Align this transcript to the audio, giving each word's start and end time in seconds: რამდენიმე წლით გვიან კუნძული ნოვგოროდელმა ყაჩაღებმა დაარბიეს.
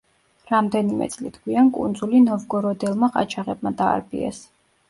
რამდენიმე 0.51 1.07
წლით 1.15 1.37
გვიან 1.43 1.69
კუნძული 1.77 2.23
ნოვგოროდელმა 2.25 3.11
ყაჩაღებმა 3.19 3.75
დაარბიეს. 3.83 4.43